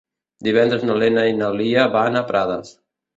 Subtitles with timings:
[0.45, 2.73] Divendres na Lena i na Lia van a Prades.